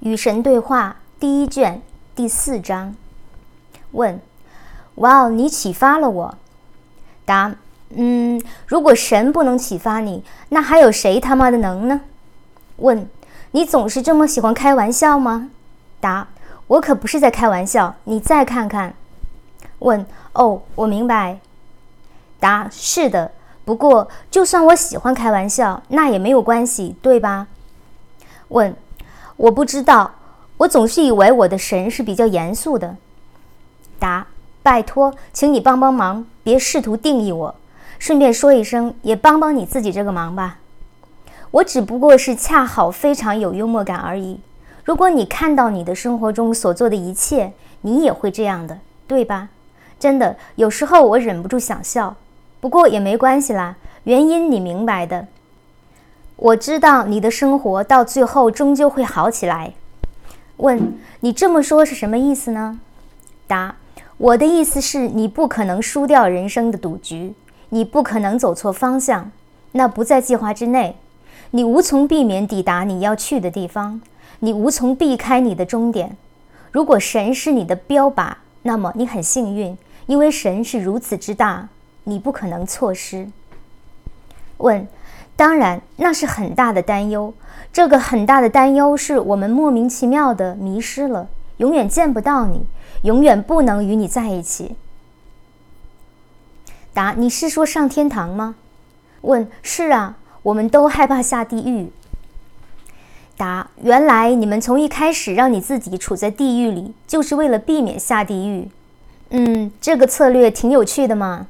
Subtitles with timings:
[0.00, 1.82] 与神对话第一卷
[2.14, 2.94] 第四章。
[3.92, 4.20] 问：
[4.96, 6.34] 哇哦，你启发了我。
[7.24, 7.54] 答：
[7.90, 12.02] 嗯，如果神不能启发你，那还有谁他妈的能呢？
[12.76, 13.08] 问：
[13.50, 15.50] 你总是这么喜欢开玩笑吗？
[16.00, 16.28] 答：
[16.68, 17.96] 我可不是在开玩笑。
[18.04, 18.94] 你再看看。
[19.80, 21.40] 问：哦，我明白。
[22.38, 23.32] 答：是的。
[23.64, 27.48] 不过，就算我喜欢开玩笑，那也没有关系，对吧？
[28.48, 28.76] 问。
[29.38, 30.10] 我不知道，
[30.56, 32.96] 我总是以为我的神是比较严肃的。
[33.96, 34.26] 答：
[34.64, 37.54] 拜托，请你帮帮忙，别试图定义我。
[38.00, 40.58] 顺便说一声，也帮帮你自己这个忙吧。
[41.52, 44.40] 我只不过是恰好非常有幽默感而已。
[44.84, 47.52] 如果你看到你的生活中所做的一切，
[47.82, 49.50] 你也会这样的，对吧？
[50.00, 52.16] 真的，有时候我忍不住想笑，
[52.58, 55.28] 不过也没关系啦，原因你明白的。
[56.38, 59.72] 我知道你的生活到最后终究会好起来。
[60.58, 62.78] 问你这么说是什么意思呢？
[63.48, 63.74] 答：
[64.18, 67.34] 我的意思是你不可能输掉人生的赌局，
[67.70, 69.32] 你不可能走错方向，
[69.72, 70.96] 那不在计划之内，
[71.50, 74.00] 你无从避免抵达你要去的地方，
[74.38, 76.16] 你无从避开你的终点。
[76.70, 81.68] 如果神是你的标靶，那么你很幸运，因为神是如此之大，
[82.04, 83.28] 你不可能错失。
[84.58, 84.86] 问。
[85.38, 87.32] 当然，那是很大的担忧。
[87.72, 92.62] 这个很大的担忧是我们莫名其妙的迷失了，永远见不到你，
[93.02, 94.74] 永远不能与你在一起。
[96.92, 98.56] 答：你是说上天堂吗？
[99.20, 101.92] 问：是啊，我们都害怕下地狱。
[103.36, 108.68] 答：原来你们从一开始让你自己处在地狱里，就是为了避免下地狱。
[109.30, 111.46] 嗯，这个策略挺有趣的嘛。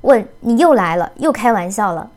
[0.00, 2.10] 问：你又来了，又开玩笑了。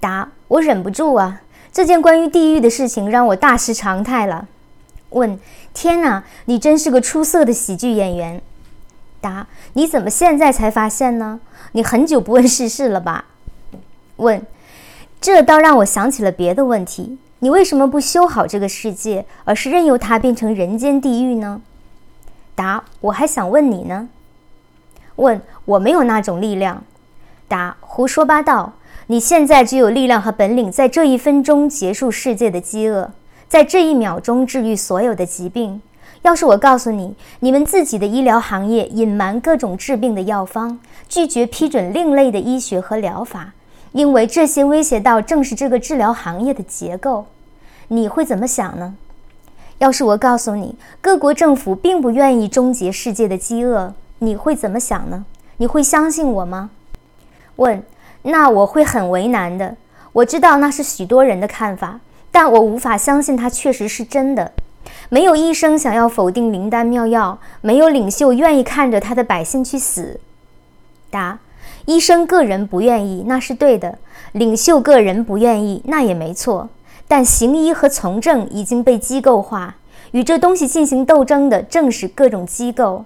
[0.00, 1.42] 答：我忍不住啊！
[1.72, 4.46] 这件关于地狱的事情让我大失常态了。
[5.10, 5.38] 问：
[5.74, 8.40] 天哪，你真是个出色的喜剧演员。
[9.20, 11.40] 答：你怎么现在才发现呢？
[11.72, 13.24] 你很久不问世事了吧？
[14.16, 14.44] 问：
[15.20, 17.18] 这倒让我想起了别的问题。
[17.40, 21.60] 你为什么不修好这个世界，而是任由它变成人间地狱呢？
[22.54, 24.08] 答：我还想问你呢。
[25.16, 26.84] 问：我没有那种力量。
[27.46, 28.74] 答：胡说八道。
[29.10, 33.10] 你现在只有力量和本领，在这一分钟结束世界的饥饿，
[33.48, 35.80] 在这一秒钟治愈所有的疾病。
[36.20, 43.54] 要是我告诉你，你们自己的医疗行业隐瞒各种治病的药方，拒绝批准另类的医学和疗法，
[43.92, 47.24] 因为这些威胁到正是这个治疗行业的结构，
[47.88, 48.94] 你会怎么想呢？
[49.78, 55.24] 要是我告诉你，各国政府并不愿意终结世界的饥饿，你会怎么想呢？
[55.56, 56.68] 你会相信我吗？
[57.56, 57.82] 问。
[58.28, 59.76] 那我会很为难的。
[60.12, 62.00] 我知道那是许多人的看法，
[62.30, 64.52] 但我无法相信它确实是真的。
[65.08, 70.20] 没有医生想要否定灵丹妙药，没有领袖愿意看着他的百姓去死。
[71.10, 71.38] 答：
[71.86, 73.92] 医生个人不愿意，那是对的；
[74.32, 76.68] 领袖个人不愿意，那也没错。
[77.06, 79.76] 但行医和从政已经被机构化，
[80.10, 83.04] 与这东西进行斗争的正是各种机构，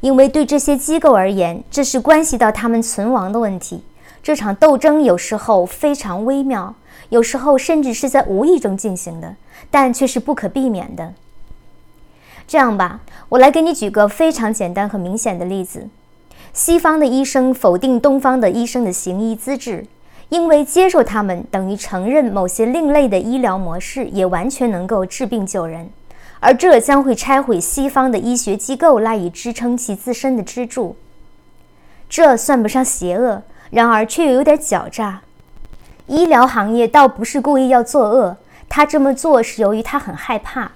[0.00, 3.84] 因为对这些机构而言，这是关系到他们存亡的问题。
[4.24, 6.74] 这场斗争有时候非常微妙，
[7.10, 9.36] 有时候甚至是在无意中进行的，
[9.70, 11.12] 但却是不可避免的。
[12.48, 15.90] 这样吧，我来给你举个非常简单和明显的例子：
[16.54, 19.86] 西方的医生否定东方的医生的行医资质，
[20.30, 25.90] 因为接受他们等于承认某些另类的医疗模式也完全能够治病救人，
[26.40, 30.96] 而这将会拆毁西方的医学机构赖以支撑其自身的支柱。
[32.08, 33.42] 这算不上邪恶。
[33.74, 35.22] 然而，却又有点狡诈。
[36.06, 38.36] 医疗行业倒不是故意要作恶，
[38.68, 40.70] 他这么做是由于他很害怕。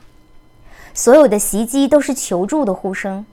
[0.93, 3.25] 所有的袭击都是求助的呼声。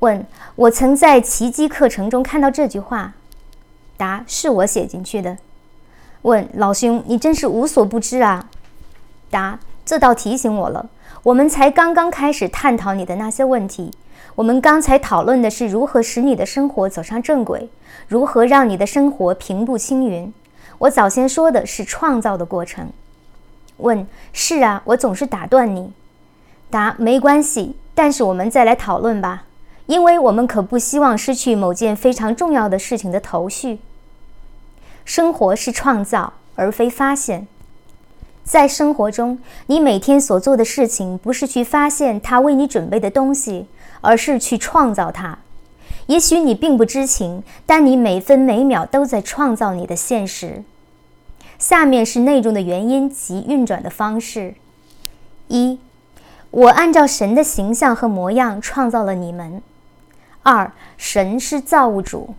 [0.00, 3.14] 问：我曾在奇迹课程中看到这句话。
[3.96, 5.38] 答：是我写进去的。
[6.20, 8.50] 问：老兄，你真是无所不知啊。
[9.30, 10.90] 答：这倒提醒我了，
[11.22, 13.92] 我们才刚刚开始探讨你的那些问题。
[14.36, 17.70] 我们刚才讨论的是如何使你的生活走上正轨，
[18.06, 20.32] 如何让你的生活平步青云。
[20.76, 22.90] 我早先说的是创造的过程。
[23.78, 25.90] 问：是啊，我总是打断你。
[26.68, 29.44] 答：没关系，但是我们再来讨论吧，
[29.86, 33.78] 因为我们可不希望失去某件非常重要的事情的头绪。
[35.06, 37.46] 生活是创造，而非发现。
[38.44, 43.66] 在生活中，你每天所做的事情不是去发现他为你准备的东西。
[44.00, 45.38] 而是去创造它。
[46.06, 50.62] 也许你并不知情，但你每分每秒都在创造你的现实。
[51.58, 54.54] 下面是内容的原因及运转的方式：
[55.48, 55.78] 一，
[56.50, 59.62] 我按照神的形象和模样创造了你们。
[60.42, 62.34] 二，神是造物主。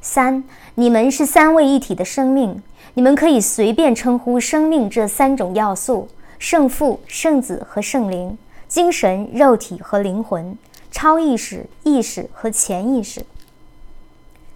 [0.00, 0.42] 三，
[0.74, 2.62] 你们是三位一体的生命，
[2.94, 8.36] 你们可以随便称呼生命这三种要素：圣父、圣子和圣灵，
[8.66, 10.56] 精神、肉体和灵魂，
[10.90, 13.24] 超意识、意识和潜意识。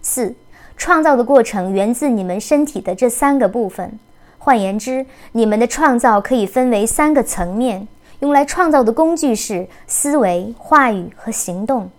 [0.01, 0.35] 四，
[0.77, 3.97] 创造的过程源自你们身体的这三个部分。
[4.37, 7.87] 换言之，你们的创造可以分为三个层面，
[8.19, 11.89] 用来创造的工具是思维、话语和行动。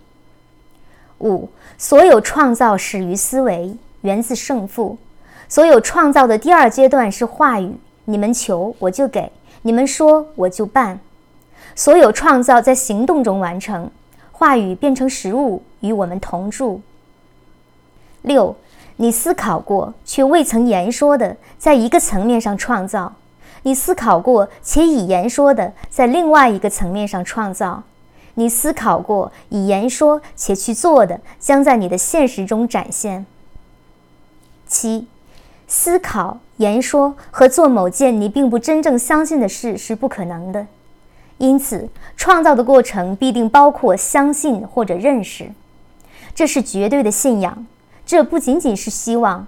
[1.18, 4.98] 五，所有创造始于思维，源自胜负。
[5.48, 7.72] 所有创造的第二阶段是话语，
[8.04, 11.00] 你们求我就给，你们说我就办。
[11.74, 13.90] 所有创造在行动中完成，
[14.38, 16.82] 话语变成食物与我们同住。
[18.22, 18.54] 六。
[18.98, 23.12] 你思考过却未曾言说的，在一个层面上创造；
[23.62, 27.82] 你思考过且已言说的，在另外一个层面上创造；
[28.36, 33.26] 你思考过已言说且去做的，将在你的现实中展现。
[34.66, 35.06] 七，
[35.68, 40.66] 思考、言说和做某件你并不真正相信的事是不可能的，
[41.38, 45.50] 因此创造的过程必定包括相信或者认识，
[46.34, 47.66] 这是绝对的信仰。
[48.04, 49.46] 这不仅仅是希望，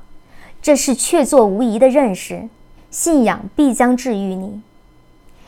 [0.60, 2.48] 这是确凿无疑的认识。
[2.90, 4.62] 信仰必将治愈你，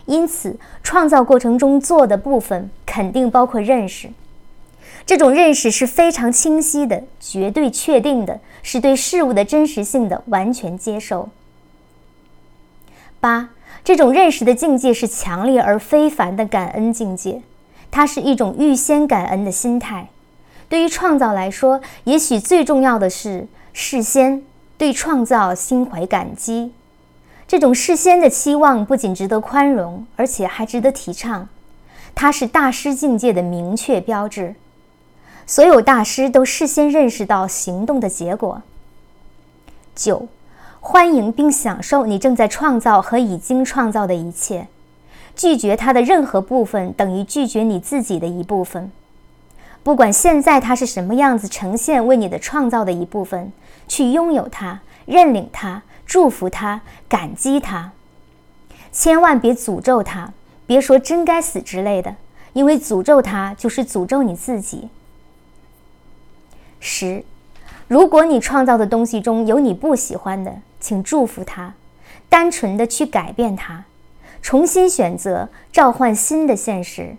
[0.04, 4.10] 因此创造过程中做的部分肯定包括认识。
[5.06, 11.30] 这种认识是非常清晰的、绝对确定的，是对事物的真实性的完全接受。
[13.18, 13.48] 八，
[13.82, 17.42] 这种认识的境界是强烈而非凡的感恩境界，
[17.90, 20.08] 它是一种预先感恩的心态。
[20.68, 24.42] 对于创造来说，也许最重要的是事先
[24.78, 26.72] 对创造心怀感激。
[27.48, 31.48] 这种事先的期望不仅值得宽容，而且还值得提倡。
[32.14, 34.54] 它是大师境界的明确标志。
[35.46, 38.62] 所有大师都事先认识到行动的结果。
[39.96, 40.28] 九，
[40.80, 44.66] 欢迎并享受你正在创造和已经创造的一切。
[45.36, 48.90] 拒绝它的任何部分，等于拒绝你自己的一部分。
[49.82, 53.52] 不管现在它是什么样子呈现，为你的创造的一部分，
[53.86, 57.92] 去拥有它，认领它，祝福它，感激它。
[58.92, 60.32] 千万别诅咒它，
[60.66, 62.16] 别说真该死之类的，
[62.52, 64.88] 因为诅咒它就是诅咒你自己。
[66.80, 67.24] 十，
[67.86, 71.74] 如果你创造的东西中有你不喜欢的，请祝福他，
[72.28, 73.84] 单纯的去改变它，
[74.40, 77.16] 重新选择，召唤新的现实。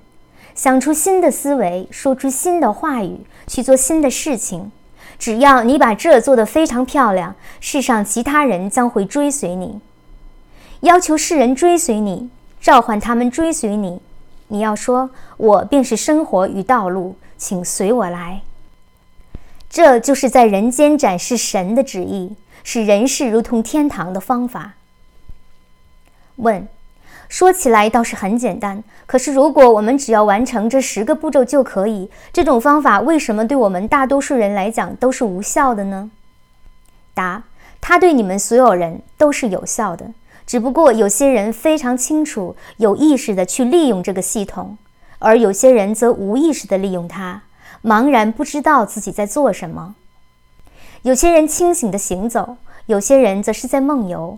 [0.54, 4.72] 想出新的思维，说出新的话语，去做新的事情。
[5.18, 9.80] 只要你把这做得非常漂亮，世上其他人将会追随你。
[10.82, 12.30] 要求世人追随你，
[12.60, 14.02] 召唤他们追随你。
[14.48, 18.42] 你要说：“我便是生活与道路，请随我来。”
[19.70, 24.74] 这就是在人间展示神的旨意，使人世如同天堂的方法。
[26.38, 26.68] 问。
[27.30, 36.12] 说起来倒是很简单，可是如果我们只要完成这十个步骤就可以，这种方法为什么对我们大多数人来讲都是无效的呢？
[37.14, 37.44] 答：
[37.80, 40.12] 它对你们所有人都是有效的，
[40.46, 44.78] 只不过有些人非常清楚、有意识的去利用这个系统，
[45.20, 47.44] 而有些人则无意识的利用它，
[47.82, 49.96] 茫然不知道自己在做什么。
[51.04, 54.38] 有些人清醒的行走，有些人则是在梦游。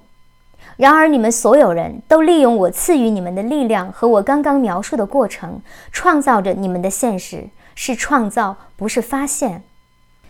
[0.77, 9.63] 然而，你们所有人都利用我赐予你们的力量和我刚刚描述的过程，创造着你们的现实，是创造，不是发现。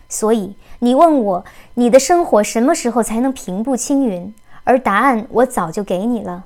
[0.10, 4.34] 所以，你问我，你的生活什么时候才能平步青云？
[4.64, 6.46] 而答案我早就给你了。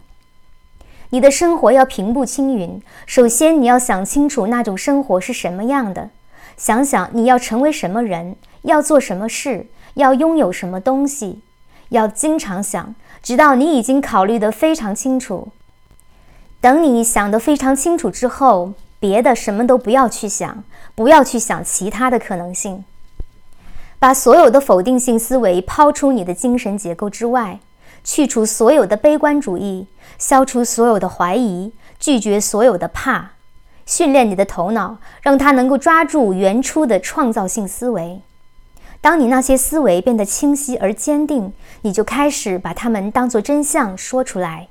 [1.11, 6.09] 你的生活要平步青云，首先你要想清楚那种生活是什么样的，
[6.57, 9.67] 想想你要成为什么人，要做什么事，
[9.97, 11.41] 要拥有什么东西，
[11.89, 12.95] 要经常想。
[13.21, 15.49] 直到你已经考虑得非常清楚，
[16.61, 20.63] 等你想得非常清楚之后，别的什么都不要去想，
[20.95, 22.85] 不要去想其他的可能性，
[23.99, 27.59] 把所有的否定性思维抛出你的精神结构之外，
[28.03, 29.87] 去除所有的悲观主义，
[30.17, 33.31] 消除所有的怀疑，拒绝所有的怕，
[33.85, 38.21] 训练你的头脑，让它能够抓住原初的创造性思维。
[38.99, 44.67] 当你那些思维变得清晰而坚定，你就开始把它们当作真相说出来，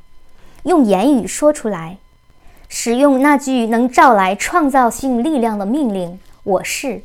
[0.65, 1.99] 用言语说出来，
[2.69, 7.01] 使用那句能召来创造性力量的命令：“我是。”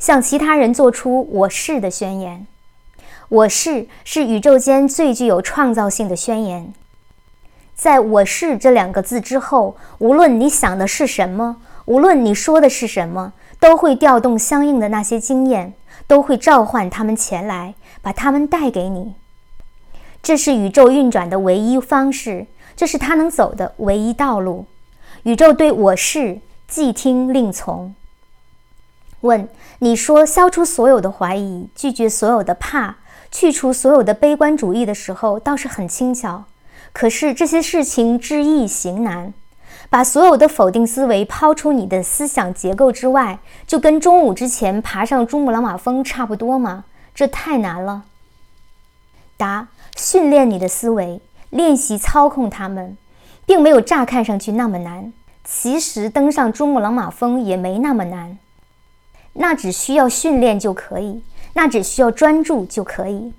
[0.00, 2.46] 向其他人做出“我是”的宣言。
[3.28, 6.72] “我是”是宇宙间最具有创造性的宣言。
[7.74, 15.74] 在我是这两个字之后，无论你想的是什么，无论你说的是什么，都会调动相应的那些经验，
[16.08, 19.14] 都会召唤他们前来，把他们带给你。
[20.20, 24.66] 这是宇宙运转的唯一方式，这是他能走的唯一道路。
[25.22, 27.94] 宇宙对我是既听令从。
[29.20, 29.48] 问
[29.80, 32.96] 你说消除所有的怀疑，拒绝所有的怕，
[33.30, 36.44] 去除所有的悲观主义的时候，倒是很轻巧。
[36.92, 39.34] 可是这些事情知易行难，
[39.90, 46.84] 把所有的否定思维抛出你的思想结构之外，就跟中午之前爬上珠穆朗玛峰差不多吗？
[47.14, 48.04] 这太难了。
[49.36, 52.96] 答：训练你的思维，练习操控它们，
[53.46, 55.12] 并没有乍看上去那么难。
[55.44, 58.38] 其实登上珠穆朗玛峰也没那么难。
[59.32, 61.22] 那只需要训练就可以，
[61.54, 63.32] 那只需要专注就可以。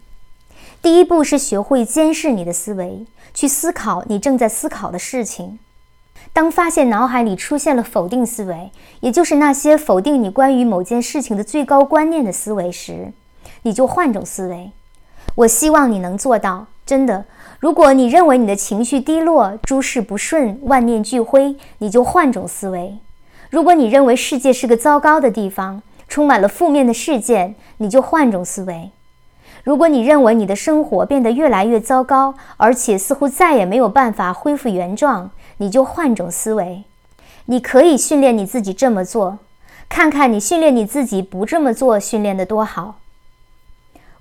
[0.82, 5.60] 第一步是学会监视你的思维，去思考你正在思考的事情。
[6.32, 13.12] 当发现脑海里出现了否定思维，也就是那些否定你关于某件事情的最高观念的思维时，
[13.64, 14.72] 你就换种思维。
[15.36, 17.26] 我希望你能做到，真的。
[17.60, 22.98] 如果你认为你的情绪低落、诸事不顺、万念俱灰，你就换种思维。
[23.50, 28.92] 如果你认为世界是个糟糕的地方，充满了负面的事件，你就换种思维；
[29.64, 36.84] 如果你认为你的生活变得越来越糟糕，而且似乎再也没有办法恢复原状，你就换种思维。
[37.46, 39.40] 你可以训练你自己这么做，
[39.88, 43.00] 看看你训练你自己不这么做训练的多好。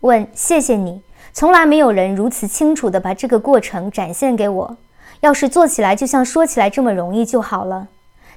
[0.00, 1.02] 问：谢谢你，
[1.32, 4.76] 从来没有人如此清楚地把这个过程展现给我。
[5.20, 7.88] 要是做起来就像说起来这么容易就好了。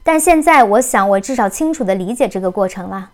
[0.04, 3.12] 但现在，我想我至少清楚地理解这个过程了。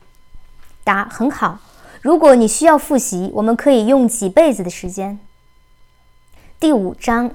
[0.84, 1.60] 答：很好。
[2.02, 5.20] 如果你需要复习，我们可以用几辈子的时间。
[6.60, 7.30] 第五章。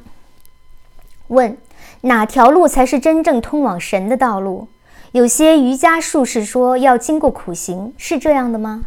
[1.28, 1.56] 问：
[2.02, 4.66] 哪条路才是真正通往神的道路？
[5.12, 8.86] 有些瑜伽术士说要经过苦行，是这样的吗？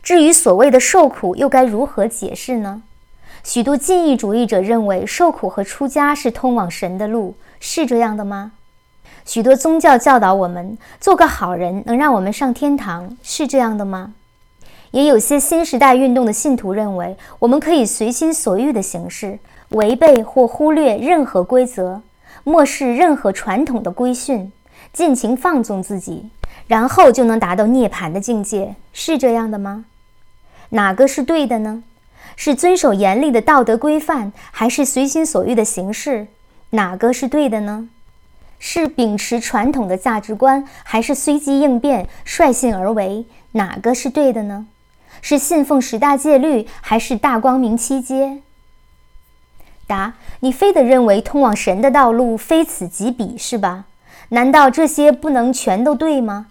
[0.00, 2.82] 至于所谓的受苦，又该如何解释呢？
[3.42, 8.52] 许多进义主义者认为受苦和出家是通往神的路，是这样的吗？
[9.24, 14.14] 许多宗教教导我们做个好人能让我们上天堂，是这样的吗？
[14.92, 22.02] 也有些新时代运动的信徒认为我们可以随心所欲的行事，违背或忽略任何规则，
[22.44, 24.52] 漠视任何传统的规训，
[24.92, 26.30] 尽情放纵自己，
[26.66, 29.84] 然后就能达到涅槃的境界，是这样的吗？
[30.70, 31.82] 哪个是对的呢？
[32.34, 36.26] 是遵守严厉的道德规范，还是随心所欲的行事？
[36.70, 37.88] 哪个是对的呢？
[38.58, 43.26] 是秉持传统的价值观，还是随机应变、率性而为？
[43.52, 44.66] 哪个是对的呢？
[45.22, 48.42] 是信奉十大戒律，还是大光明七阶？
[49.86, 53.84] 答：你非得认为通往神的道路非此即彼是吧？
[54.30, 56.46] 难道这些不能全都对吗？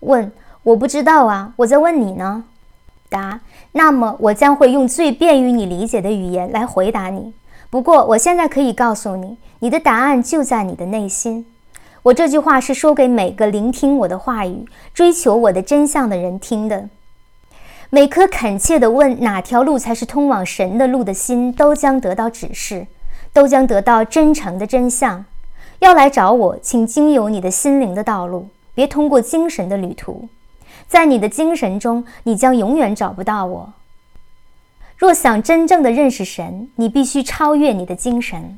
[0.00, 2.44] 问：我不知道啊，我在问你呢。
[3.08, 3.40] 答：
[3.72, 7.32] 那么我将会用最便于你理解的语言来回答你。
[7.68, 9.36] 不过我现在可以告诉你。
[9.62, 11.44] 你的答案就在你的内心。
[12.04, 14.64] 我这句话是说给每个聆听我的话语、
[14.94, 16.88] 追求我的真相的人听的。
[17.92, 22.86] 每颗恳切地问哪条路才是通往神的路的心，都将得到指示，
[23.32, 25.24] 都将得到真诚的真相。
[25.80, 30.28] 要来找我，请经由你的心灵的道路，别通过精神的旅途。
[30.86, 33.72] 在你的精神中，你将永远找不到我。
[34.96, 38.56] 若想真正的认识神，你必须超越你的精神。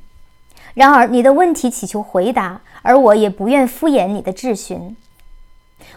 [0.74, 4.94] 然而，你的问题祈求回答，而我也不愿敷衍你的质询。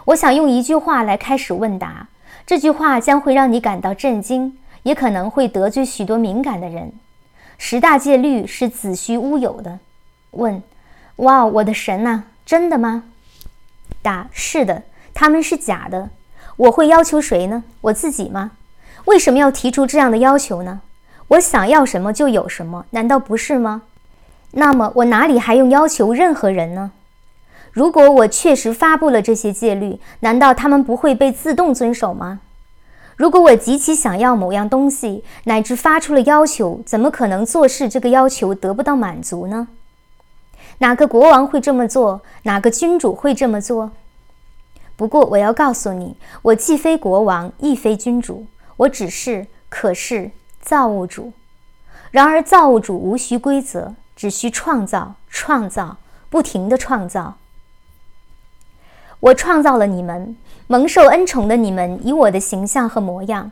[0.06, 2.08] 我想用一句话来开始问答，
[2.46, 6.92] 这句话将会让你感到震惊，也可能会得罪许多敏感的人。
[7.58, 9.80] 十大戒律是子虚乌有的。
[10.30, 10.62] 问：
[11.16, 13.02] 哇，我的神呐，真的吗？
[14.00, 16.10] 答：是的，他们是假的。
[16.56, 17.64] 我会要求谁呢？
[17.80, 18.52] 我自己吗？
[19.06, 20.82] 为什么要提出这样的要求呢？
[21.28, 23.82] 我想要什么就有什么，难道不是吗？
[24.52, 26.92] 那么我哪里还用要求任何人呢？
[27.76, 32.40] 如果我确实发布了这些戒律，难道他们不会被自动遵守吗？
[33.16, 39.68] 如果我极其想要某样东西，乃至发出了要求，怎么可能做事这个要求得不到满足呢？
[40.78, 42.22] 哪个国王会这么做？
[42.44, 43.90] 哪个君主会这么做？
[44.96, 48.46] 不过我要告诉你，我既非国王，亦非君主，
[48.78, 50.30] 我只是可是
[50.62, 51.34] 造物主。
[52.10, 53.94] 然而造物主无需规则。
[54.16, 55.98] 只需创造，创造，
[56.30, 57.36] 不停地创造。
[59.20, 63.50] 我创造了你们，蒙受恩宠的你们，以我的形象和模样。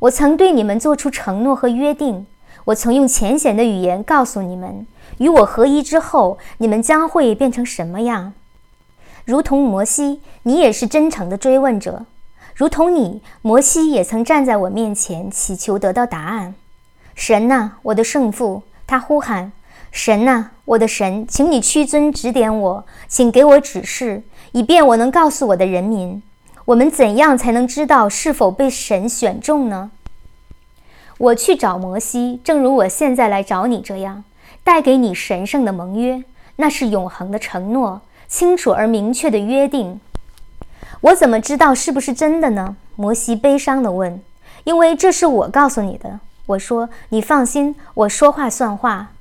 [0.00, 2.26] 我曾对你们做出承诺和约定。
[2.66, 4.86] 我曾用浅显的语言告诉你们，
[5.18, 8.34] 与我合一之后，你们将会变成什么样？
[9.24, 12.04] 如同摩西，你也是真诚的追问者；
[12.54, 16.54] 如同你，摩西也曾站在我面前祈求得到答案。
[17.14, 19.52] 神呐，我的圣父，他呼喊
[19.90, 24.22] ：“神呐，我的神，请你屈尊指点我，请给我指示，
[24.52, 26.22] 以便我能告诉我的人民，
[26.66, 29.90] 我们怎样才能知道是否被神选中呢？”
[31.18, 34.24] 我去找摩西，正如我现在来找你这样，
[34.64, 36.24] 带给你神圣的盟约，
[36.56, 40.00] 那是永恒的承诺，清楚而明确的约定。
[41.02, 42.76] 我怎么知道是不是真的呢？
[42.96, 44.22] 摩西悲伤地问。
[44.64, 46.20] 因为这是我告诉你的。
[46.46, 49.12] 我说：“你放心，我说话算话。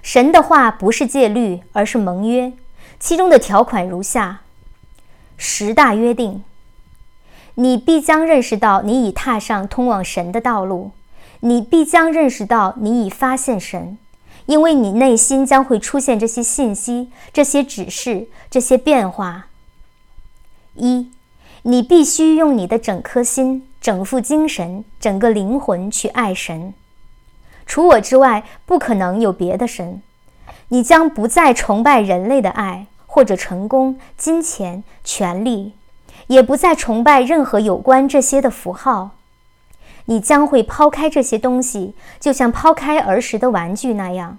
[0.00, 2.52] 神的话不是戒律，而是盟约，
[2.98, 4.40] 其中的条款如下：
[5.36, 6.44] 十大约定。
[7.54, 10.90] 你必将认识到你已踏上通往神的道路，
[11.40, 13.96] 你必将认识到你已发现神，
[14.46, 19.46] 因为你内心将会出现这些信息、这些指示、这些变化。
[20.74, 21.10] 一，
[21.62, 26.74] 你必须用你的整颗心。”整副精神，整个灵魂去爱神，
[27.66, 30.02] 除我之外，不可能有别的神。
[30.68, 35.74] 你将不再崇拜人类的爱，或者成功、金钱、权力，
[36.26, 39.10] 也不再崇拜任何有关这些的符号。
[40.06, 44.38] 你将会抛开这些东西，就像抛开儿时的玩具那样。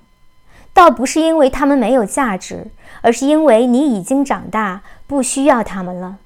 [0.74, 2.68] 倒不是因为它们没有价值，
[3.02, 6.18] 而是因为你已经长大，不需要它们了。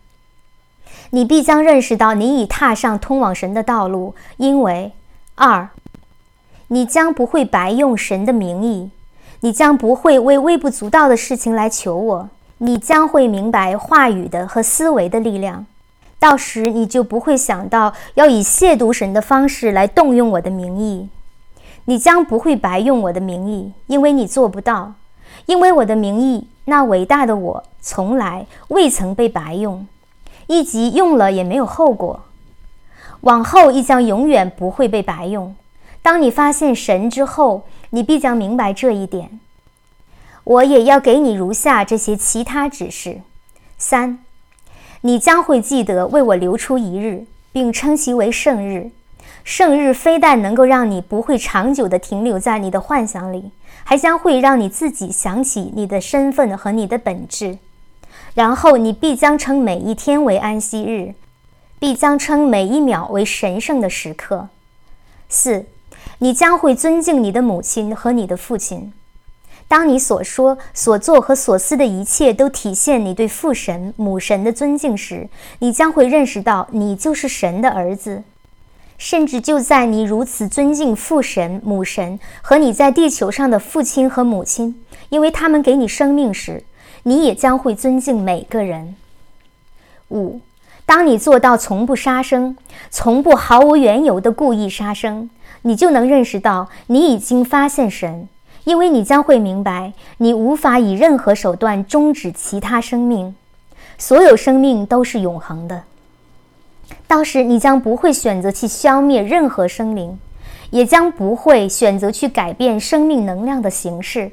[1.12, 4.91] 你必将认识到，你已踏上通往神的道路，因为
[5.36, 5.70] 二，
[6.67, 8.91] 你将不会白用神的名义，
[9.42, 12.30] 你将不会为微不足道的事情来求我，
[12.60, 15.66] 你将会明白话语的和思维的力量，
[16.20, 21.10] 到时你就不会想到要以亵渎神的方式来动用我的名义，
[21.86, 24.94] 你将不会白用我的名义，因为你做不到，
[25.48, 29.88] 因为我的名义，那伟大的我，从来未曾被白用。
[30.46, 32.20] 一级用了也没有后果，
[33.22, 35.56] 往后亦将永远不会被白用。
[36.04, 39.40] 当你发现神之后，你必将明白这一点。
[40.44, 43.22] 我也要给你如下这些其他指示：
[43.77, 44.20] 三，
[45.01, 48.92] 你将会记得为我留出一日，并称其为圣日。
[49.44, 53.51] 圣日非但能够让你不会长久地停留在你的幻想里，
[53.84, 57.58] 还将会让你自己想起你的身份和你的本质。
[58.34, 61.14] 然后你必将称每一天为安息日，
[61.80, 64.50] 必将称每一秒为神圣的时刻。
[65.27, 65.66] 四，
[66.24, 68.94] 你将会尊敬你的母亲和你的父亲。
[69.68, 75.27] 当你所说、所做和所思的一切都体现你对父神、母神的尊敬时，
[75.60, 78.24] 你将会认识到你就是神的儿子。
[79.00, 84.79] 甚至就在你如此尊敬父神、母神和你在地球上的父亲和母亲，
[85.10, 86.64] 因为他们给你生命时。
[87.03, 88.96] 你也将会尊敬每个人。
[90.10, 90.40] 五，
[90.86, 92.55] 当你做到从不杀生，
[92.92, 95.27] 从不毫无缘由的故意杀生，
[95.64, 98.28] 你就能认识到你已经发现神，
[98.64, 103.36] 因为你将会明白，你无法以任何手段终止其他生命，
[103.98, 105.84] 所有生命都是永恒的。
[107.08, 110.20] 到时你将不会选择去消灭任何生灵，
[110.70, 114.32] 也将不会选择去改变生命能量的形式。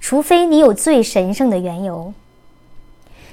[0.00, 2.12] 除非你有最神圣的缘由，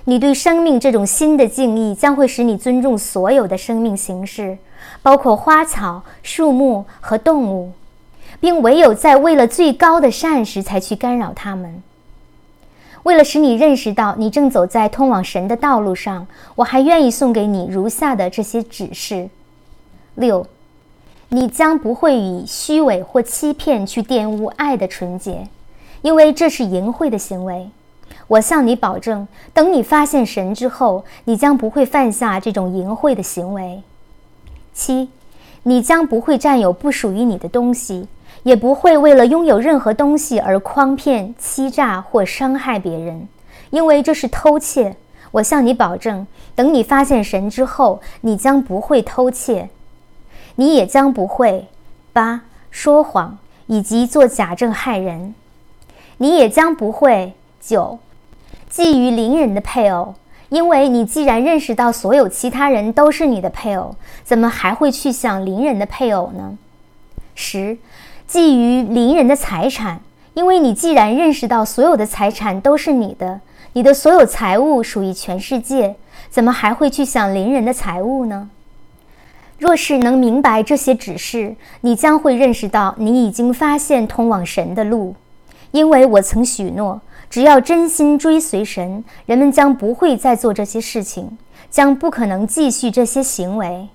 [0.05, 4.57] 你对生命这种新的敬意将会使你尊重所有的生命形式，
[5.01, 7.71] 包括花草、树木和动物，
[8.39, 11.81] 并唯有在为了最高的善时才去干扰它们。
[13.03, 19.29] 为了使你认识到你正走在通往神的道路上，我还愿意送给你如下的这些指示：
[20.15, 20.47] 六，
[21.29, 25.47] 你将不会以虚伪或欺骗去玷污爱的纯洁。
[26.01, 27.69] 因为这是淫秽的行为，
[28.27, 33.81] 我向你保证，等你发现神之后，你将不会犯下这种淫秽的行为。
[34.75, 35.09] 七，
[35.63, 38.07] 你将不会占有不属于你的东西，
[38.43, 43.27] 也不会为了拥有任何东西而诓骗、欺诈或伤害别人，
[43.69, 44.97] 因为这是偷窃。
[45.31, 49.69] 我向你保证，等你发现神之后，你将不会偷窃，
[50.55, 51.67] 你也将不会
[52.13, 55.33] 八说谎以及做假证害人。
[56.17, 57.99] 你也将不会九
[58.71, 60.15] 觊觎邻人的配偶，
[60.55, 66.57] 因为你既然认识到所有其他人都是你的配偶，怎么还会去想邻人的配偶呢？
[67.35, 67.77] 十
[68.25, 69.99] 觊觎邻人的财产，
[70.33, 73.41] 因为你既然认识到所有的财产都是你的，
[73.73, 75.97] 你的所有财物属于全世界，
[76.29, 78.49] 怎么还会去想邻人的财物呢？
[79.59, 85.15] 若是能明白这些指示，你将会认识到你已经发现通往神的路。
[85.71, 91.37] 因为我曾许诺，只要真心追随神，人们将不会再做这些事情，
[91.69, 93.89] 将不可能继续这些行为。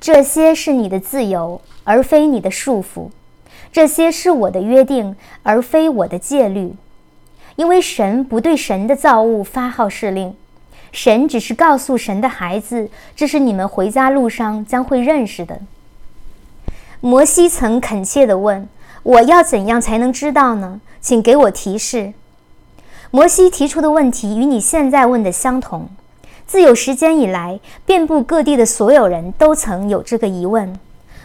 [0.00, 3.10] 这些是你的自由，而非你的束缚；
[3.72, 6.74] 这些是我的约定，而非我的戒律。
[7.56, 10.34] 因为神不对神的造物发号施令，
[10.90, 15.60] 神只是告诉神的孩子，这是你们回家路上将会认识的。
[17.00, 18.68] 摩西曾恳切地问。
[19.04, 20.80] 我要怎样才能知道呢？
[21.00, 22.12] 请给我提示。
[23.14, 25.86] 摩西提出的问题与你现在问的相同。
[26.46, 30.80] 自有时间以来，遍布各地的所有人都曾有这个疑问。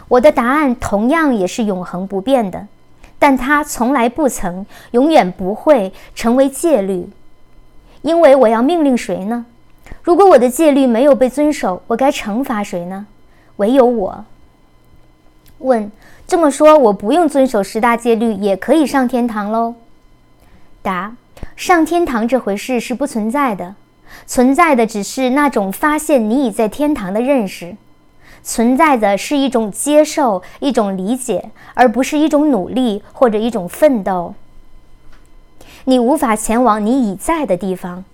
[0.09, 2.67] 我的答案同样也是永恒不变的，
[3.17, 7.09] 但它从来不曾、永远不会成为戒律。
[8.01, 9.45] 因为我要命令谁呢？
[10.03, 13.07] 如果我的戒律没有被遵守，我该惩罚谁呢？
[13.55, 14.25] 唯有我。
[15.59, 15.89] 问。
[16.27, 19.75] 这么说，我不用遵守十大戒律也可以上天堂喽？
[20.81, 21.15] 答：
[21.57, 23.73] 上天堂这回事是不存在的，
[24.27, 27.75] 存在的只是那种发现你已在天堂的认识，
[28.43, 34.35] 存在的是一种接受、一种理解，而不是一种努力或者一种奋斗。
[35.85, 38.05] 你无法前往你已在的地方，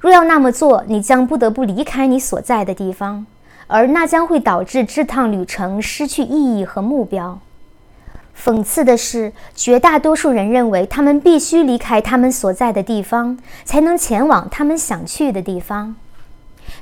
[0.00, 3.26] 若要那么做，你将不得不离开你所在的地方，
[3.66, 7.40] 而那将会导致这趟旅程失去意义和目标。
[8.36, 15.94] 讽刺的是，绝大多数人认为他们必须离开他们所在的地方，才能前往他们想去的地方。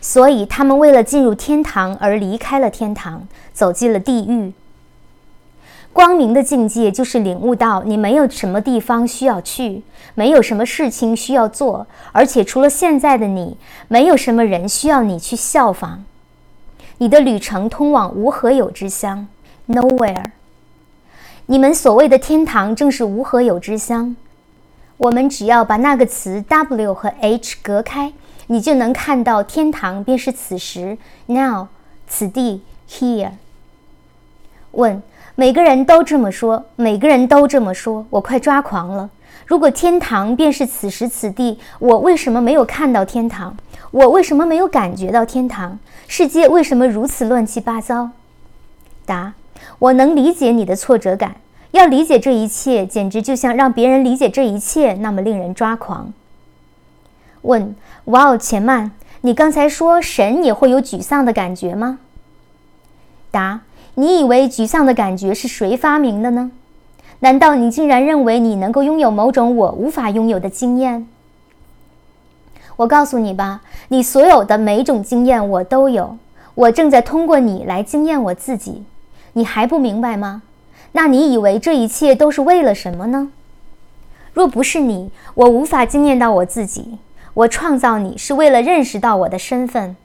[0.00, 4.52] 所以，他们为了进入天堂而离开了天堂，走进了地狱。
[5.92, 9.82] 光明的境界就是领悟到，你没有什么地方需要去，
[10.14, 13.56] 没有什么事情需要做，而且除了现在的你，
[13.88, 16.04] 没有什么人需要你去效仿。
[16.98, 19.26] 你的旅程通往无何有之乡
[19.68, 20.26] ，Nowhere。
[21.50, 24.14] 你们所谓的天堂正是无何有之乡。
[24.96, 28.12] 我们只要把那个词 W 和 H 隔开，
[28.46, 31.66] 你就能看到天堂便是此时 Now，
[32.06, 33.32] 此地 Here。
[34.70, 35.02] 问：
[35.34, 39.10] 每个人都这么说，每个人都这么说，我快抓狂了。
[39.44, 43.56] 如果天堂便是此时此地，我为什么没有看到天堂？
[43.90, 45.80] 我为什么没有感觉到天堂？
[46.06, 48.10] 世界为什么如此乱七八糟？
[49.04, 49.32] 答。
[49.78, 51.36] 我能理解你的挫折感，
[51.70, 56.12] 要理解这一切，简直就像让别人理解这一切那么令人抓狂。
[57.42, 57.74] 问：
[58.06, 58.90] 哇哦，且慢，
[59.22, 61.98] 你刚才说神也会有沮丧的感觉吗？
[63.30, 63.60] 答：
[63.94, 66.50] 你以为沮丧的感觉是谁发明的呢？
[67.20, 71.06] 难道你竟然认为你能够拥有某种我无法拥有的经验？
[72.76, 76.16] 我告诉你吧，你所有的每种经验我都有，
[76.54, 78.84] 我正在通过你来经验我自己。
[79.34, 80.42] 你还不明白吗？
[80.92, 83.30] 那你以为这一切都是为了什么呢？
[84.32, 86.98] 若不是你，我无法惊艳到我自己。
[87.34, 89.96] 我创造你是为了认识到我的身份。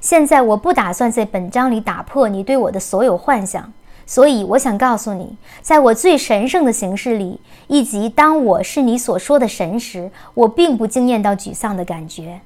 [0.00, 3.72] 现在我不打算在本章里打破你对我的所有幻想，
[4.06, 12.40] 所以我想告诉你，在我最神圣的形式里，以及当我是你所说的神时，我并不惊艳到沮丧的感觉。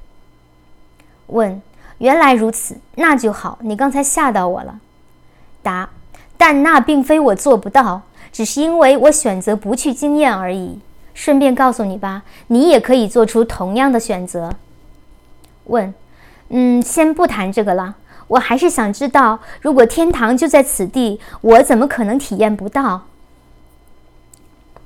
[1.29, 1.63] 问：
[1.99, 3.59] 原来如此，那就好。
[3.63, 4.81] 你刚才吓到我了。
[5.65, 5.89] 答，
[6.37, 10.79] 但那并非我做不到，只是因为我选择不去经验而已。
[11.15, 14.51] 顺便告诉你吧，你也可以做出同样的选择。
[15.67, 15.95] 问，
[16.49, 17.97] 嗯，先不谈这个了。
[18.27, 23.03] 我还是想知道，如果天堂就在此地，我怎么可能体验不到？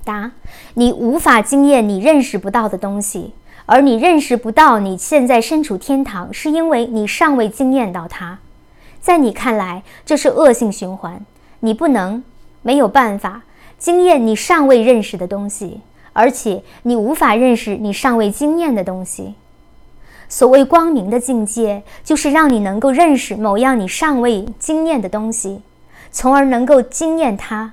[0.04, 0.32] 答，
[0.74, 3.32] 你无法经验你认识不到的东西，
[3.66, 8.38] 而你认识不到你现在身处天堂，是因为你尚未经验到它。
[9.00, 11.24] 在你看来，这是恶性循环。
[11.60, 12.22] 你不能，
[12.62, 13.42] 没有办法
[13.78, 15.80] 经验你尚未认识的东西，
[16.12, 19.34] 而且你无法认识你尚未经验的东西。
[20.28, 25.62] 所谓光明的境界，就是让你能够认识某样你尚未经验的东西，
[26.10, 27.72] 从而能够经验它。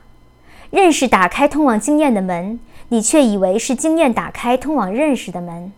[0.71, 2.59] 认识打开通往经验的门，
[2.89, 5.71] 你却以为是经验打开通往认识的门。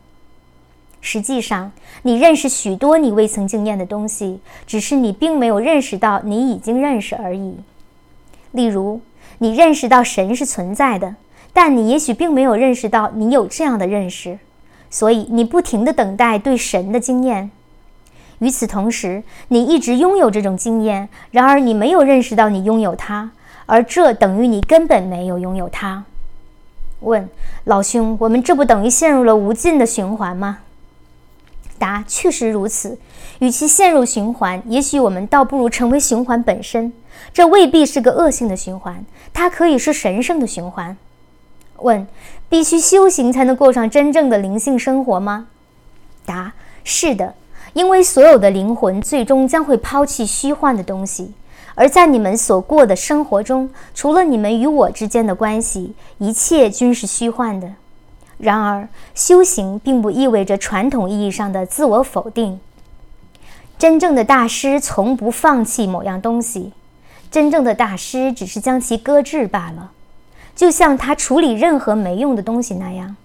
[1.02, 7.58] 实际上，你认识许多你未曾经验的东西，只是你并没有认识到你已经认识而已。
[8.52, 9.02] 例如，
[9.38, 11.16] 你认识到神是存在的，
[11.54, 14.40] 但你也许并没有认识到你有这样的认识，
[14.90, 17.52] 所以你不停地等待对神的经验。
[18.40, 23.32] 与此同时，你一直拥有这种经验，然而你没有认识到你拥有它，
[23.66, 26.04] 而这等于你根本没有拥有它。
[27.02, 27.30] 问
[27.64, 30.60] 老兄，我们这不等于陷入了无尽的循环吗？
[31.78, 32.98] 答：确实如此。
[33.40, 36.92] 与其陷入循环，也许我们倒不如成为循环本身。
[37.34, 40.98] 这未必是个恶性的循环，它可以是神圣的循环。
[41.78, 42.08] 问：
[42.50, 45.48] 必须修行才能过上真正的灵性生活吗？
[46.26, 47.36] 答：是的，
[47.74, 51.34] 因为所有的灵魂最终将会抛弃虚幻的东西，
[51.76, 57.74] 而在你们所过的生活中，除了你们与我之间的关系，一切均是虚幻的。
[58.38, 62.60] 然而，修行并不意味着传统意义上的自我否定。
[63.80, 66.72] 真正的大师从不放弃某样东西，
[67.30, 69.92] 真正的大师只是将其搁置罢了。
[70.56, 73.16] 就像他处理任何没用的东西那样。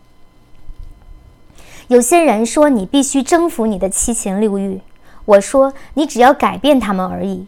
[1.89, 4.81] 有些人说你必须征服你的七情六欲，
[5.25, 7.47] 我说你只要改变他们而已。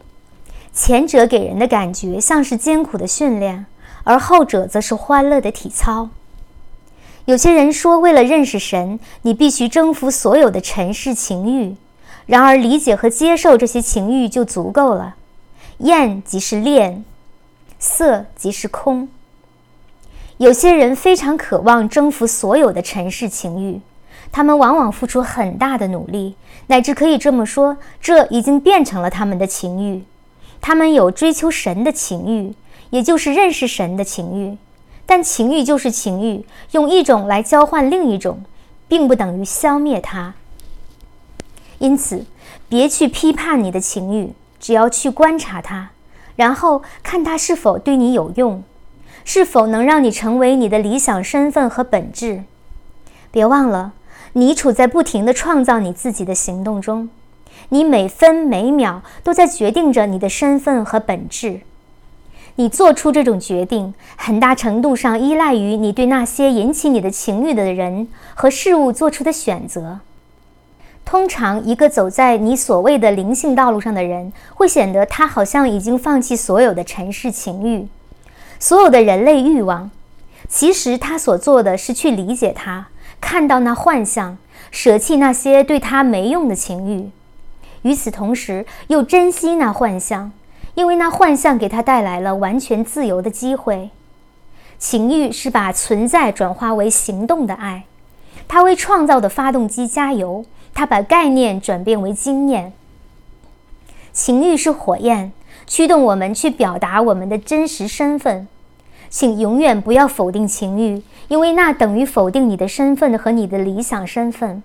[0.73, 3.65] 前者给人的感觉像是艰苦的训练，
[4.03, 6.09] 而后者则是欢乐的体操。
[7.25, 11.75] 有些人说，为了认识神，你必须征服所有的尘世情欲，
[12.27, 15.15] 然而理解和接受这些情欲就足够了。
[15.79, 17.03] 厌即是恋，
[17.79, 19.09] 色即是空。
[20.37, 23.81] 有些人非常渴望征服所有的尘世情欲，
[24.31, 26.35] 他们往往付出很大的努力，
[26.67, 30.03] 乃至可以这么说，这已经变成了他们的情欲。
[30.61, 32.53] 他们有追求神的情欲，
[32.91, 34.57] 也就是认识神的情欲。
[35.05, 38.43] 但情欲就是情欲，用一种来交换另一种，
[38.87, 40.33] 并不等于消灭它。
[41.79, 42.25] 因此，
[42.67, 45.91] 别去批判你的情欲，只要去观察它，
[46.35, 48.63] 然后看它是否对你有用。
[49.27, 52.43] 是否能让你成为你的理想身份和本质？
[53.31, 53.93] 别忘了，
[54.33, 57.09] 你处在不停的创造你自己的行动中，
[57.69, 61.61] 你每分每秒都在决定着你的身份和本质。
[62.57, 69.99] 你做出这种决定，很大程度上依赖于你对那些引起你的情欲的人和事物做出的选择。
[71.03, 77.87] 通常，一个走在你所谓的灵性道路上的人，会显得他好像已经放弃所有的尘世情欲。
[78.57, 79.91] 所有的人类欲望，
[80.47, 82.87] 其实他所做的是去理解它，
[83.19, 84.37] 看到那幻象，
[84.71, 87.09] 舍弃那些对他没用的情欲，
[87.83, 90.31] 与此同时又珍惜那幻象，
[90.75, 93.89] 因为那幻象给他带来了完全自由的机会。
[94.77, 97.85] 情欲是把存在转化为行动的爱，
[98.47, 102.71] 它为创造的发动机加油，它把概念转变为经验。
[104.13, 105.31] 情欲是火焰。
[105.67, 108.47] 驱动我们去表达我们的真实身份，
[109.09, 114.61] 请永远不要否定情欲，因为那等于否定你的身份和你的理想身份。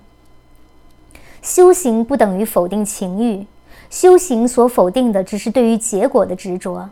[1.40, 3.46] 修行不等于否定情欲，
[3.90, 6.88] 修行所否定的只是对于结果的执着。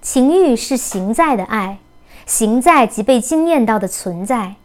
[0.00, 1.78] 情欲是行在的爱，
[2.26, 4.56] 行在即被惊艳到的存在。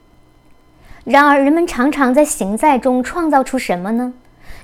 [1.05, 4.13] 然而，人们常常在行在中创造出什么呢？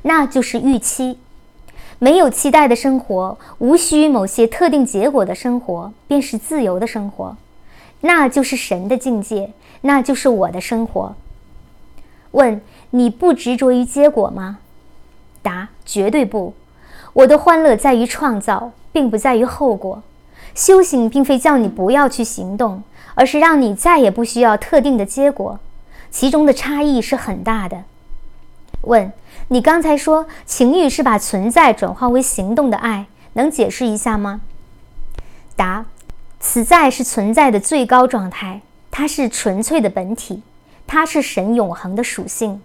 [0.02, 1.18] 那就是预期。
[1.98, 7.38] 没有期待的生活，无需某些特定结果的生活，便是自由的生活。
[8.02, 11.16] 那就是神的境界，那就是我的生活。
[12.32, 14.60] 问：你不执着于结果吗？
[15.42, 16.54] 答：绝对不。
[17.16, 20.04] 我的欢乐在于创造，并不在于后果。
[20.54, 25.60] 修行并非叫你不要去行动，而是让你再也不需要特定的结果。
[26.12, 27.84] 其中的差异是很大的。
[28.82, 29.12] 问。
[29.50, 34.42] 你刚才说情欲是把存在转化为行动的爱，能解释一下吗？
[35.56, 35.86] 答：
[36.40, 40.42] 此在是存在的最高状态，它是纯粹的本体，
[40.88, 42.60] 它是神永恒的属性。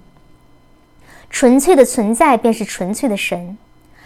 [1.29, 3.59] 纯粹的存在便是纯粹的神。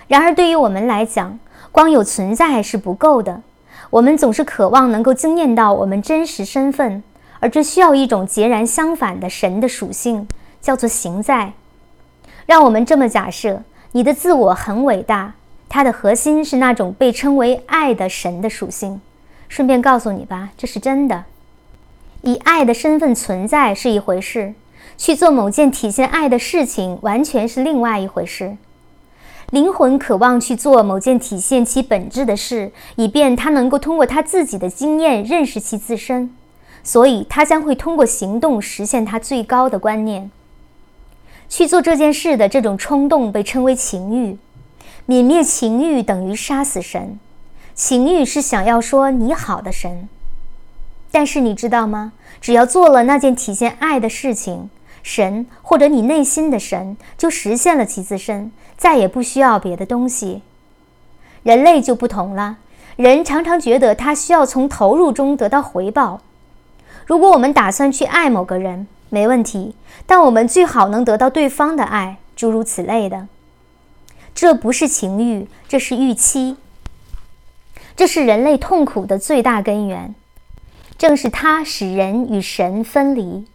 [0.07, 1.39] 然而，对于我们来讲，
[1.73, 3.43] 光有存在是不够的。
[3.91, 7.03] 我们总是渴望能够惊艳到我们真实身份，
[7.41, 10.27] 而这需要一种截然相反的神的属性，
[10.61, 11.53] 叫做行在。
[12.47, 13.63] 让我们这么假设：
[13.93, 15.35] 你的自我很伟大，
[15.69, 19.01] 它的核心是那种被称为爱的神的属性。
[19.49, 21.25] 顺便告诉你吧，这是真的。
[22.23, 24.55] 以爱的身份存在是一回事，
[24.97, 28.57] 去做某件体现爱的事情完全是另外一回事。
[29.51, 36.35] 灵魂渴望去做某件体现其本质的事，以便他能够通过他自己的经验认识其自身，
[36.83, 40.31] 所以他将会通过行动实现他最高的观念。
[41.49, 44.39] 去做这件事的这种冲动被称为情欲，
[45.07, 47.19] 泯灭情欲等于杀死神。
[47.75, 50.09] 情欲是想要说你好的神，
[51.13, 52.13] 但是你知道吗？
[52.41, 54.71] 只要做了那件体现爱的事情，
[55.03, 60.43] 神或者你内心的神就实现了其自身，再也不需要别的东西。
[61.43, 62.59] 人类就不同了，
[62.97, 66.21] 人常常觉得他需要从投入中得到回报。
[67.07, 69.75] 如果我们打算去爱某个人，没问题，
[70.07, 73.29] 但我们最好能得到对方的爱，诸如此类的。
[74.35, 76.57] 这不是情欲，这是预期。
[77.95, 80.15] 这是人类痛苦的最大根源。
[80.97, 83.47] 正是它使人与神分离。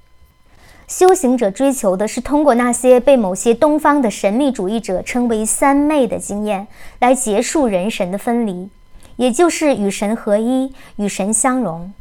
[0.89, 8.69] 修行者追求的是通过那些被某些东方的神秘主义者称为三昧的经验，来结束人神的分离，
[9.17, 11.93] 也就是与神合一、与神相融。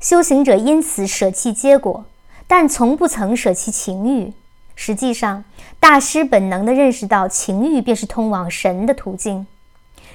[0.00, 2.04] 修行者因此舍弃结果，
[2.48, 4.32] 但从不曾舍弃情欲。
[4.74, 5.44] 实际上，
[5.78, 9.46] 大师本能地认识到，情欲便是通往神的途径，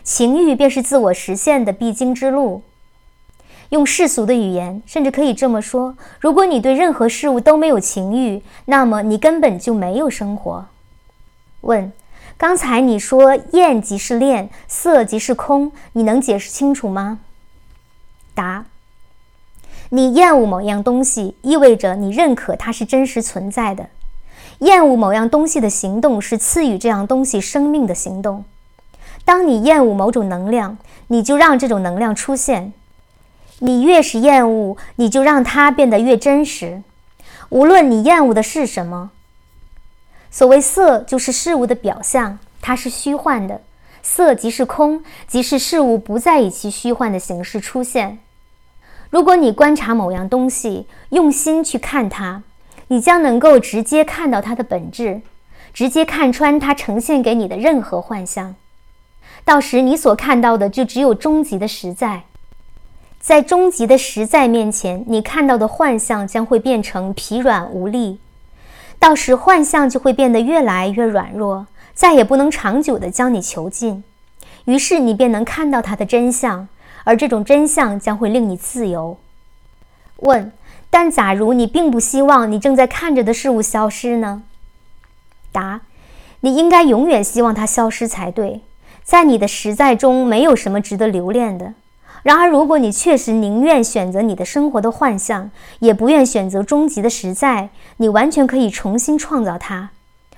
[0.04, 2.62] 情欲便是自我实现的必经之路。
[3.74, 10.66] 用世俗的语言，甚至可以这么说：如果你对任何事物都没有情欲，那么你根本就没有生活。
[11.62, 11.92] 问：
[12.38, 17.22] 刚才你说厌即是恋，色即是空，你能解释清楚吗？
[18.36, 18.66] 答：
[19.90, 23.88] 你厌恶某样东西，意味着你认可它是真实存在的。
[24.60, 28.46] 厌恶某样东西的行动是赐予这样东西生命的行动。
[29.26, 32.72] 当你厌恶某种能量，你就让这种能量出现。
[33.60, 36.82] 你越是厌恶，你就让它变得越真实。
[37.50, 39.12] 无论你厌恶的是什么，
[40.32, 43.62] 所谓色就是事物的表象，它是虚幻的。
[44.02, 48.20] 色即是空，即是事物不再以其虚幻的形式出现。
[49.10, 52.44] 如果你观察某样东西，用心去看它，
[52.88, 55.22] 你将能够直接看到它的本质，
[55.74, 58.56] 直接看穿它呈现给你的任何幻象。
[59.46, 62.24] 到时，你所看到的就只有终极的实在。
[63.24, 68.20] 在终极的实在面前，你看到的幻象将会变成疲软无力，
[69.00, 74.04] 到时幻象就会变得越来越软弱，再也不能长久地将你囚禁。
[74.66, 76.68] 于是你便能看到它的真相，
[77.06, 79.18] 而这种真相将会令你自由。
[80.18, 80.52] 问：
[80.90, 84.44] 但假如你并不希望你正在看着的事物消失呢？
[85.54, 85.80] 答：
[86.42, 88.60] 你应该永远希望它消失才对。
[89.02, 91.74] 在你的实在中，没有什么值得留恋的。
[92.24, 99.90] 然而，如果你确实宁愿选择你的生活的幻象，也不愿选择终极的实在，你完全可以重新创造它，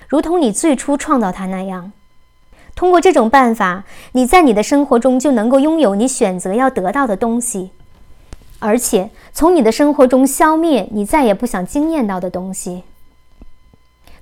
[0.08, 1.92] 如同你最初创造它那样。
[2.74, 7.70] 通过这种办法，你在你的生活中就能够拥有你选择要得到的东西，
[8.58, 12.82] 而且从你的生活中消灭你再也不想经验到的东西。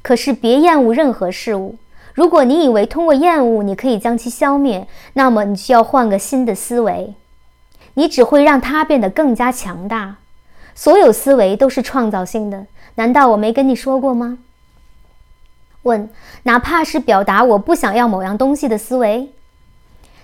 [0.02, 1.76] 可是，别厌恶任何事物。
[2.12, 7.14] 如果你以为通过厌恶你可以将其消灭，那么你需要换个新的思维。
[7.94, 10.16] 你只会让它变得更加强大。
[10.74, 14.38] 所有思维都是创造性的，难道我没跟你说过吗？
[15.82, 16.08] 问：
[16.44, 19.30] 哪怕是表达我不想要某样东西的思维。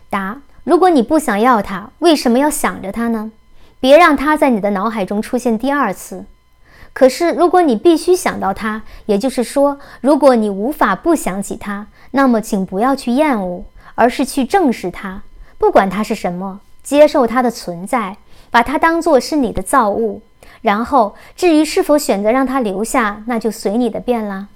[0.08, 3.30] 答：如果你不想要它，为什么要想着它呢？
[3.78, 6.24] 别让它在你的脑海中出现第二次。
[6.92, 15.22] 可是，如果你必须想到它，也就是说，如果你无法不想起它，那么请不要去厌恶，而是去正视它，
[15.56, 16.60] 不管它是什么。
[16.82, 18.16] 接受它的存在，
[18.50, 20.22] 把它当做是你的造物，
[20.62, 24.48] 然后至于是否选择让它留下，那就随你的便啦。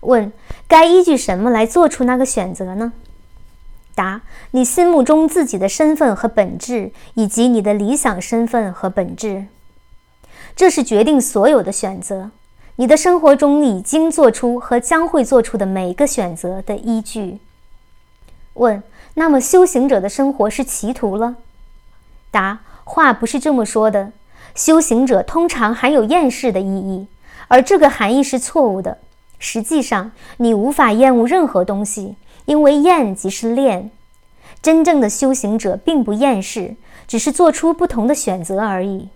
[0.00, 0.32] 问：
[0.66, 2.92] 该依据什么来做出那个选择呢？
[3.94, 9.46] 答：你心目中自己的身份和本质，以及你的理想身份和本质，
[10.54, 12.30] 这是决定所有的选择。
[12.76, 17.38] 你的生活中已经做出和将会做出的每个选择的依据。
[18.54, 18.82] 问。
[19.18, 21.34] 那么修行者的生活是歧途了？
[22.30, 24.12] 答：话不是这么说的。
[24.54, 27.08] 修行者通常含有厌世的意义，
[27.48, 28.98] 而这个含义是错误的。
[29.40, 33.90] 实际上，你无法厌恶任何东西，因为厌即是恋。
[34.62, 36.76] 真正的修行者并不厌世，
[37.08, 39.08] 只是做出不同的选择而已。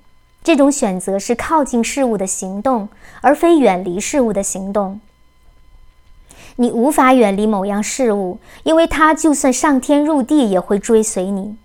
[0.42, 2.88] 这种选择是靠近事物的行动，
[3.20, 5.00] 而非远离事物的行动。
[6.62, 11.56] 你无法远离某样事物，因为它就算上天入地也会追随你。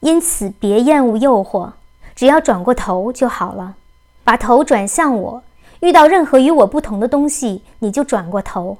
[0.00, 1.70] 因此，别厌恶诱惑，
[2.14, 3.76] 只要转过头就好了。
[4.22, 5.42] 把头转向我，
[5.80, 8.76] 遇到任何与我不同的东西，你就转过头。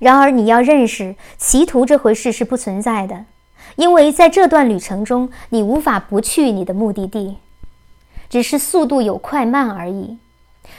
[0.00, 3.26] 然而，你要认识，歧途这回事是不存在的，
[3.76, 7.36] 因为在这段旅程中，你无法不去你的目的地，
[8.28, 10.18] 只是速度有快慢而已，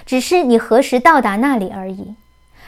[0.05, 2.15] 只是你何时到达那里而已。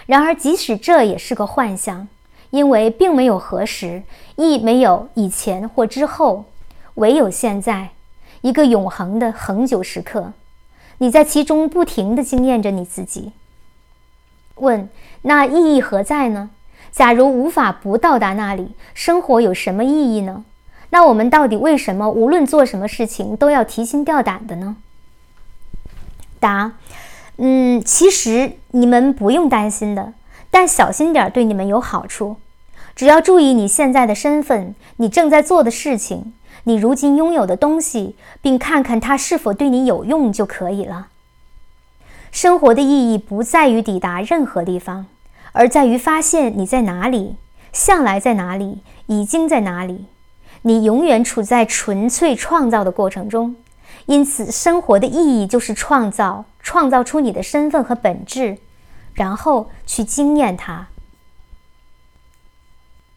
[0.05, 2.07] 然而，即使这也是个幻象，
[2.49, 4.03] 因为并没有何时，
[4.35, 6.45] 亦没有以前或之后，
[6.95, 7.89] 唯有现在，
[8.41, 10.33] 一个永恒的恒久时刻。
[10.97, 13.31] 你在其中不停地经验着你自己。
[14.55, 14.89] 问：
[15.23, 16.49] 那意义何在呢？
[16.91, 20.43] 假如无法不到达那里，生活有什么意义呢？
[20.89, 24.75] 那我们到底为什么无论做什么事情都要提心吊胆的呢？
[26.39, 26.73] 答。
[27.43, 30.13] 嗯，其实你们不用担心的，
[30.51, 32.35] 但小心点对你们有好处。
[32.95, 36.33] 只要注意你现在的身份，你正在做的事情，
[36.65, 41.07] 你如今拥有的东西，并看看它是否对你有用就可以了。
[42.31, 45.07] 生活的意义不在于抵达任何地方，
[45.53, 47.37] 而在于发现你在哪里，
[47.73, 50.05] 向来在哪里，已经在哪里。
[50.61, 53.55] 你永远处在纯粹创造的过程中，
[54.05, 58.57] 因此生活的意义就是创造，创造出你的身份和本质，
[59.13, 60.87] 然后去经验它。